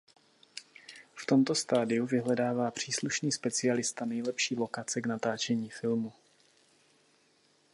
[1.15, 6.13] V tomto stadiu vyhledává příslušný specialista nejlepší lokace k natáčení filmu.